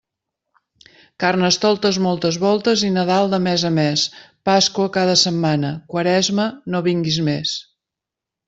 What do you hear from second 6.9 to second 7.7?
vingues més.